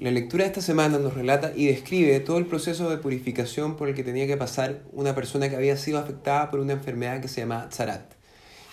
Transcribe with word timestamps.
La 0.00 0.10
lectura 0.10 0.44
de 0.44 0.48
esta 0.48 0.62
semana 0.62 0.96
nos 0.96 1.12
relata 1.12 1.52
y 1.54 1.66
describe 1.66 2.20
todo 2.20 2.38
el 2.38 2.46
proceso 2.46 2.88
de 2.88 2.96
purificación 2.96 3.76
por 3.76 3.86
el 3.86 3.94
que 3.94 4.02
tenía 4.02 4.26
que 4.26 4.38
pasar 4.38 4.80
una 4.92 5.14
persona 5.14 5.50
que 5.50 5.56
había 5.56 5.76
sido 5.76 5.98
afectada 5.98 6.50
por 6.50 6.60
una 6.60 6.72
enfermedad 6.72 7.20
que 7.20 7.28
se 7.28 7.42
llama 7.42 7.68
Tzarat. 7.68 8.14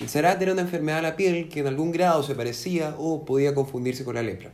El 0.00 0.08
Tzarat 0.08 0.42
era 0.42 0.52
una 0.52 0.62
enfermedad 0.62 0.96
de 0.96 1.02
la 1.02 1.14
piel 1.14 1.48
que 1.48 1.60
en 1.60 1.68
algún 1.68 1.92
grado 1.92 2.24
se 2.24 2.34
parecía 2.34 2.96
o 2.98 3.24
podía 3.24 3.54
confundirse 3.54 4.02
con 4.02 4.16
la 4.16 4.22
lepra. 4.24 4.50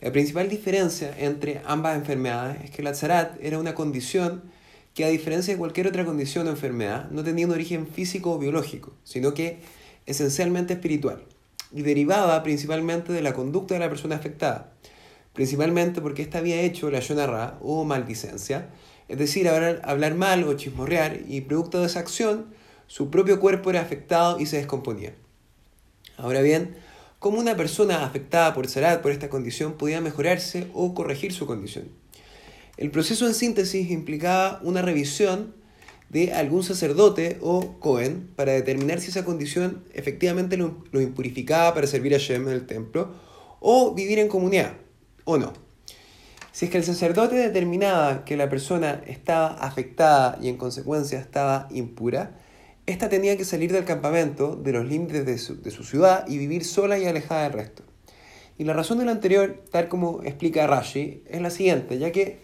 La 0.00 0.10
principal 0.10 0.48
diferencia 0.48 1.14
entre 1.18 1.60
ambas 1.66 1.98
enfermedades 1.98 2.64
es 2.64 2.70
que 2.70 2.82
la 2.82 2.92
Tzarat 2.92 3.36
era 3.42 3.58
una 3.58 3.74
condición 3.74 4.42
que 4.94 5.04
a 5.04 5.08
diferencia 5.08 5.52
de 5.52 5.58
cualquier 5.58 5.86
otra 5.86 6.06
condición 6.06 6.46
o 6.46 6.50
enfermedad 6.50 7.10
no 7.10 7.22
tenía 7.24 7.44
un 7.44 7.52
origen 7.52 7.86
físico 7.86 8.32
o 8.32 8.38
biológico, 8.38 8.94
sino 9.04 9.34
que 9.34 9.58
esencialmente 10.06 10.72
espiritual 10.72 11.24
y 11.74 11.82
derivaba 11.82 12.42
principalmente 12.42 13.12
de 13.12 13.20
la 13.20 13.34
conducta 13.34 13.74
de 13.74 13.80
la 13.80 13.90
persona 13.90 14.16
afectada 14.16 14.72
principalmente 15.34 16.00
porque 16.00 16.22
ésta 16.22 16.38
había 16.38 16.62
hecho 16.62 16.90
la 16.90 17.00
yonarra 17.00 17.58
o 17.60 17.84
maldicencia, 17.84 18.70
es 19.08 19.18
decir, 19.18 19.48
hablar, 19.48 20.14
mal 20.14 20.44
o 20.44 20.54
chismorrear, 20.54 21.20
y 21.28 21.42
producto 21.42 21.80
de 21.80 21.86
esa 21.86 22.00
acción, 22.00 22.46
su 22.86 23.10
propio 23.10 23.40
cuerpo 23.40 23.70
era 23.70 23.82
afectado 23.82 24.40
y 24.40 24.46
se 24.46 24.56
descomponía. 24.56 25.14
Ahora 26.16 26.40
bien, 26.40 26.76
¿cómo 27.18 27.38
una 27.38 27.56
persona 27.56 28.06
afectada 28.06 28.54
por 28.54 28.68
Sarat, 28.68 29.02
por 29.02 29.10
esta 29.10 29.28
condición, 29.28 29.74
podía 29.74 30.00
mejorarse 30.00 30.68
o 30.72 30.94
corregir 30.94 31.32
su 31.32 31.46
condición? 31.46 31.88
El 32.76 32.90
proceso 32.90 33.26
en 33.26 33.34
síntesis 33.34 33.90
implicaba 33.90 34.60
una 34.62 34.82
revisión 34.82 35.54
de 36.10 36.32
algún 36.32 36.62
sacerdote 36.62 37.38
o 37.40 37.78
Cohen 37.80 38.30
para 38.36 38.52
determinar 38.52 39.00
si 39.00 39.10
esa 39.10 39.24
condición 39.24 39.82
efectivamente 39.94 40.56
lo, 40.56 40.84
lo 40.92 41.00
impurificaba 41.00 41.74
para 41.74 41.88
servir 41.88 42.14
a 42.14 42.18
Shem 42.18 42.46
en 42.46 42.54
el 42.54 42.66
templo 42.66 43.12
o 43.60 43.94
vivir 43.94 44.18
en 44.18 44.28
comunidad 44.28 44.74
o 45.24 45.38
no. 45.38 45.52
Si 46.52 46.66
es 46.66 46.70
que 46.70 46.78
el 46.78 46.84
sacerdote 46.84 47.34
determinaba 47.34 48.24
que 48.24 48.36
la 48.36 48.48
persona 48.48 49.02
estaba 49.06 49.48
afectada 49.54 50.38
y 50.40 50.48
en 50.48 50.56
consecuencia 50.56 51.18
estaba 51.18 51.66
impura, 51.72 52.38
ésta 52.86 53.08
tenía 53.08 53.36
que 53.36 53.44
salir 53.44 53.72
del 53.72 53.84
campamento, 53.84 54.54
de 54.54 54.72
los 54.72 54.86
límites 54.86 55.26
de 55.26 55.70
su, 55.70 55.84
ciudad 55.84 56.24
y 56.28 56.38
vivir 56.38 56.64
sola 56.64 56.98
y 56.98 57.06
alejada 57.06 57.44
del 57.44 57.54
resto. 57.54 57.82
Y 58.56 58.64
la 58.64 58.72
razón 58.72 58.98
de 58.98 59.04
lo 59.04 59.10
anterior, 59.10 59.64
tal 59.72 59.88
como 59.88 60.22
explica 60.22 60.66
Rashi, 60.66 61.24
es 61.26 61.40
la 61.40 61.50
siguiente, 61.50 61.98
ya 61.98 62.12
que 62.12 62.38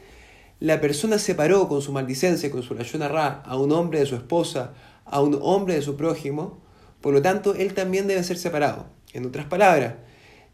la 0.59 0.81
persona 0.81 1.19
separó 1.19 1.69
con 1.69 1.81
su 1.81 1.93
maldicencia, 1.93 2.51
con 2.51 2.65
su 2.65 2.75
layuna 2.75 3.07
ra, 3.07 3.43
a 3.47 3.57
un 3.57 3.71
hombre 3.71 4.01
de 4.01 4.07
su 4.07 4.17
esposa, 4.17 4.75
a 5.05 5.23
un 5.23 5.39
hombre 5.41 5.75
de 5.75 5.83
su 5.83 5.97
prójimo, 5.97 6.61
por 7.01 7.15
lo 7.15 7.23
tanto, 7.23 7.55
él 7.55 7.75
también 7.75 8.07
debe 8.07 8.23
ser 8.25 8.39
separado. 8.39 8.87
En 9.13 9.25
otras 9.25 9.47
palabras, 9.47 9.95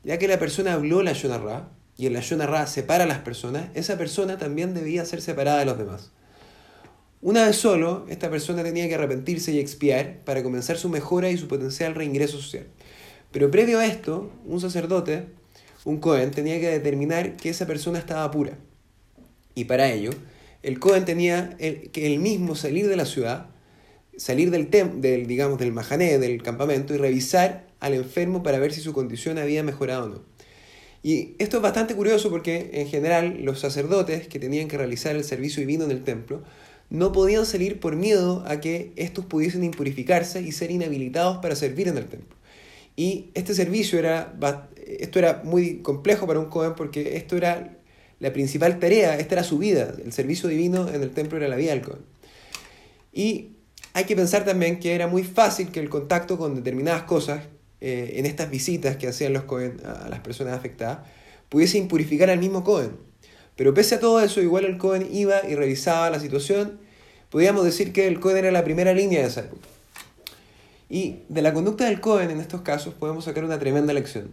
ya 0.04 0.18
que 0.18 0.28
la 0.28 0.38
persona 0.38 0.74
habló 0.74 1.02
la 1.02 1.12
ra, 1.12 1.70
y 1.96 2.06
el 2.06 2.12
la 2.12 2.46
Ra 2.46 2.66
separa 2.66 3.04
a 3.04 3.06
las 3.06 3.20
personas, 3.20 3.68
esa 3.74 3.96
persona 3.96 4.38
también 4.38 4.74
debía 4.74 5.04
ser 5.04 5.22
separada 5.22 5.60
de 5.60 5.64
los 5.64 5.78
demás. 5.78 6.10
Una 7.22 7.46
vez 7.46 7.56
solo, 7.56 8.04
esta 8.08 8.30
persona 8.30 8.62
tenía 8.62 8.86
que 8.88 8.94
arrepentirse 8.94 9.52
y 9.52 9.58
expiar 9.58 10.18
para 10.24 10.42
comenzar 10.42 10.76
su 10.76 10.88
mejora 10.88 11.30
y 11.30 11.38
su 11.38 11.48
potencial 11.48 11.94
reingreso 11.94 12.38
social. 12.38 12.66
Pero 13.32 13.50
previo 13.50 13.78
a 13.78 13.86
esto, 13.86 14.30
un 14.44 14.60
sacerdote, 14.60 15.26
un 15.84 15.98
Cohen, 15.98 16.30
tenía 16.30 16.60
que 16.60 16.68
determinar 16.68 17.36
que 17.36 17.48
esa 17.48 17.66
persona 17.66 17.98
estaba 17.98 18.30
pura. 18.30 18.58
Y 19.54 19.64
para 19.64 19.90
ello, 19.90 20.10
el 20.62 20.78
Cohen 20.78 21.04
tenía 21.04 21.56
que 21.56 22.06
él 22.06 22.18
mismo 22.18 22.54
salir 22.54 22.88
de 22.88 22.96
la 22.96 23.06
ciudad, 23.06 23.46
salir 24.16 24.50
del, 24.50 24.68
tem, 24.68 25.00
del, 25.00 25.26
digamos, 25.26 25.58
del 25.58 25.72
mahané, 25.72 26.18
del 26.18 26.42
campamento, 26.42 26.94
y 26.94 26.98
revisar 26.98 27.66
al 27.80 27.94
enfermo 27.94 28.42
para 28.42 28.58
ver 28.58 28.72
si 28.72 28.80
su 28.80 28.92
condición 28.92 29.38
había 29.38 29.62
mejorado 29.62 30.04
o 30.04 30.08
no. 30.08 30.35
Y 31.06 31.36
esto 31.38 31.58
es 31.58 31.62
bastante 31.62 31.94
curioso 31.94 32.30
porque 32.30 32.70
en 32.72 32.88
general 32.88 33.38
los 33.42 33.60
sacerdotes 33.60 34.26
que 34.26 34.40
tenían 34.40 34.66
que 34.66 34.76
realizar 34.76 35.14
el 35.14 35.22
servicio 35.22 35.60
divino 35.60 35.84
en 35.84 35.92
el 35.92 36.02
templo 36.02 36.42
no 36.90 37.12
podían 37.12 37.46
salir 37.46 37.78
por 37.78 37.94
miedo 37.94 38.42
a 38.44 38.60
que 38.60 38.90
estos 38.96 39.24
pudiesen 39.24 39.62
impurificarse 39.62 40.42
y 40.42 40.50
ser 40.50 40.72
inhabilitados 40.72 41.38
para 41.38 41.54
servir 41.54 41.86
en 41.86 41.96
el 41.96 42.06
templo. 42.06 42.34
Y 42.96 43.30
este 43.34 43.54
servicio 43.54 44.00
era, 44.00 44.36
esto 44.84 45.20
era 45.20 45.42
muy 45.44 45.78
complejo 45.78 46.26
para 46.26 46.40
un 46.40 46.50
joven 46.50 46.72
porque 46.76 47.16
esto 47.16 47.36
era 47.36 47.78
la 48.18 48.32
principal 48.32 48.80
tarea, 48.80 49.16
esta 49.16 49.36
era 49.36 49.44
su 49.44 49.58
vida, 49.58 49.94
el 50.04 50.12
servicio 50.12 50.48
divino 50.48 50.88
en 50.88 51.04
el 51.04 51.10
templo 51.10 51.38
era 51.38 51.46
la 51.46 51.54
vida 51.54 51.70
del 51.70 51.84
joven. 51.84 52.02
Y 53.12 53.50
hay 53.92 54.06
que 54.06 54.16
pensar 54.16 54.44
también 54.44 54.80
que 54.80 54.96
era 54.96 55.06
muy 55.06 55.22
fácil 55.22 55.68
que 55.68 55.78
el 55.78 55.88
contacto 55.88 56.36
con 56.36 56.56
determinadas 56.56 57.04
cosas 57.04 57.44
eh, 57.80 58.14
en 58.16 58.26
estas 58.26 58.50
visitas 58.50 58.96
que 58.96 59.08
hacían 59.08 59.32
los 59.32 59.44
Cohen 59.44 59.80
a 59.84 60.08
las 60.08 60.20
personas 60.20 60.54
afectadas, 60.54 61.00
pudiese 61.48 61.78
impurificar 61.78 62.30
al 62.30 62.38
mismo 62.38 62.64
Cohen. 62.64 62.92
Pero 63.56 63.72
pese 63.74 63.96
a 63.96 64.00
todo 64.00 64.20
eso, 64.20 64.40
igual 64.40 64.64
el 64.64 64.78
Cohen 64.78 65.08
iba 65.10 65.46
y 65.48 65.54
revisaba 65.54 66.10
la 66.10 66.20
situación. 66.20 66.78
Podríamos 67.30 67.64
decir 67.64 67.92
que 67.92 68.06
el 68.06 68.20
Cohen 68.20 68.38
era 68.38 68.50
la 68.50 68.64
primera 68.64 68.92
línea 68.92 69.20
de 69.20 69.28
esa 69.28 69.40
época. 69.40 69.66
Y 70.88 71.22
de 71.28 71.42
la 71.42 71.52
conducta 71.52 71.86
del 71.86 72.00
Cohen 72.00 72.30
en 72.30 72.40
estos 72.40 72.60
casos 72.60 72.94
podemos 72.94 73.24
sacar 73.24 73.44
una 73.44 73.58
tremenda 73.58 73.92
lección. 73.92 74.30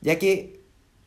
Ya 0.00 0.18
que 0.18 0.60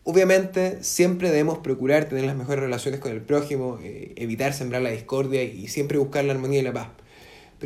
obviamente 0.03 0.84
siempre 0.84 1.29
debemos 1.29 1.57
procurar 1.57 2.05
tener 2.05 2.25
las 2.25 2.38
mejores 2.38 2.61
relaciones 2.61 3.00
con 3.00 3.11
el 3.11 3.22
prójimo, 3.22 3.79
eh, 3.81 4.13
evitar 4.16 4.53
sembrar 4.53 4.81
la 4.81 4.91
discordia 4.91 5.44
y 5.44 5.67
siempre 5.67 5.97
buscar 5.97 6.23
la 6.23 6.34
armonía 6.34 6.59
y 6.59 6.63
la 6.63 6.73
paz. 6.73 6.88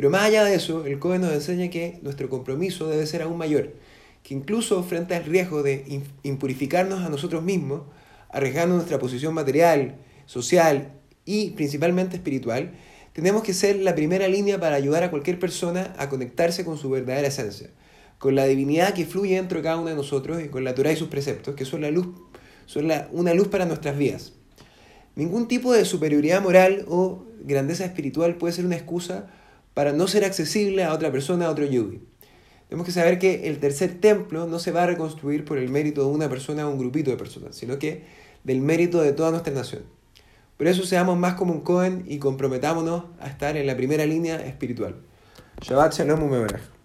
Pero 0.00 0.08
más 0.08 0.22
allá 0.22 0.44
de 0.44 0.54
eso, 0.54 0.86
el 0.86 0.98
COE 0.98 1.18
nos 1.18 1.30
enseña 1.30 1.68
que 1.68 1.98
nuestro 2.00 2.30
compromiso 2.30 2.88
debe 2.88 3.06
ser 3.06 3.20
aún 3.20 3.36
mayor, 3.36 3.74
que 4.22 4.32
incluso 4.32 4.82
frente 4.82 5.14
al 5.14 5.26
riesgo 5.26 5.62
de 5.62 6.00
impurificarnos 6.22 7.04
a 7.04 7.10
nosotros 7.10 7.42
mismos, 7.42 7.82
arriesgando 8.30 8.76
nuestra 8.76 8.98
posición 8.98 9.34
material, 9.34 9.96
social 10.24 10.94
y 11.26 11.50
principalmente 11.50 12.16
espiritual, 12.16 12.72
tenemos 13.12 13.42
que 13.42 13.52
ser 13.52 13.76
la 13.76 13.94
primera 13.94 14.26
línea 14.26 14.58
para 14.58 14.76
ayudar 14.76 15.02
a 15.02 15.10
cualquier 15.10 15.38
persona 15.38 15.94
a 15.98 16.08
conectarse 16.08 16.64
con 16.64 16.78
su 16.78 16.88
verdadera 16.88 17.28
esencia, 17.28 17.68
con 18.16 18.34
la 18.34 18.46
divinidad 18.46 18.94
que 18.94 19.04
fluye 19.04 19.36
dentro 19.36 19.58
de 19.58 19.64
cada 19.64 19.76
uno 19.76 19.90
de 19.90 19.96
nosotros 19.96 20.42
y 20.42 20.48
con 20.48 20.64
la 20.64 20.74
Torah 20.74 20.92
y 20.92 20.96
sus 20.96 21.08
preceptos, 21.08 21.54
que 21.56 21.66
son 21.66 21.82
la 21.82 21.90
luz, 21.90 22.06
son 22.64 22.90
una 23.12 23.34
luz 23.34 23.48
para 23.48 23.66
nuestras 23.66 23.98
vidas. 23.98 24.32
Ningún 25.14 25.46
tipo 25.46 25.74
de 25.74 25.84
superioridad 25.84 26.40
moral 26.40 26.86
o 26.88 27.26
grandeza 27.44 27.84
espiritual 27.84 28.36
puede 28.36 28.54
ser 28.54 28.64
una 28.64 28.76
excusa 28.76 29.28
para 29.80 29.94
no 29.94 30.06
ser 30.08 30.26
accesible 30.26 30.84
a 30.84 30.92
otra 30.92 31.10
persona, 31.10 31.46
a 31.46 31.50
otro 31.50 31.64
yugi. 31.64 32.02
Tenemos 32.68 32.84
que 32.84 32.92
saber 32.92 33.18
que 33.18 33.48
el 33.48 33.60
tercer 33.60 33.98
templo 33.98 34.46
no 34.46 34.58
se 34.58 34.72
va 34.72 34.82
a 34.82 34.86
reconstruir 34.86 35.46
por 35.46 35.56
el 35.56 35.70
mérito 35.70 36.02
de 36.02 36.08
una 36.08 36.28
persona 36.28 36.68
o 36.68 36.70
un 36.70 36.78
grupito 36.78 37.10
de 37.10 37.16
personas, 37.16 37.56
sino 37.56 37.78
que 37.78 38.04
del 38.44 38.60
mérito 38.60 39.00
de 39.00 39.14
toda 39.14 39.30
nuestra 39.30 39.54
nación. 39.54 39.84
Por 40.58 40.66
eso 40.66 40.84
seamos 40.84 41.16
más 41.16 41.32
como 41.32 41.54
un 41.54 41.62
Cohen 41.62 42.04
y 42.06 42.18
comprometámonos 42.18 43.04
a 43.20 43.28
estar 43.28 43.56
en 43.56 43.66
la 43.66 43.74
primera 43.74 44.04
línea 44.04 44.36
espiritual. 44.46 44.96
Shabbat 45.62 45.94
Shalom 45.94 46.24
Umebrach. 46.24 46.79